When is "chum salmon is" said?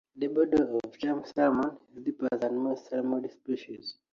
0.97-2.03